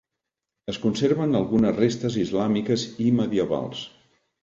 [0.73, 3.89] Es conserven algunes restes islàmiques i medievals.